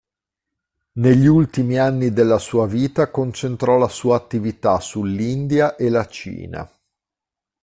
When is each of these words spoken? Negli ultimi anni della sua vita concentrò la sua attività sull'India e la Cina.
Negli 0.93 1.27
ultimi 1.27 1.77
anni 1.77 2.11
della 2.11 2.39
sua 2.39 2.65
vita 2.65 3.11
concentrò 3.11 3.77
la 3.77 3.87
sua 3.87 4.15
attività 4.17 4.79
sull'India 4.79 5.75
e 5.75 5.89
la 5.89 6.07
Cina. 6.07 6.67